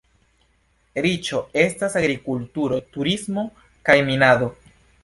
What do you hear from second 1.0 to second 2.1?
Riĉo estas